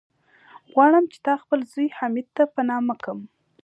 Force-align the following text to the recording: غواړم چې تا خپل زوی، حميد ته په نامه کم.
غواړم 0.71 1.03
چې 1.11 1.17
تا 1.25 1.33
خپل 1.41 1.59
زوی، 1.71 1.87
حميد 1.97 2.27
ته 2.37 2.43
په 2.53 2.61
نامه 2.69 2.95
کم. 3.03 3.19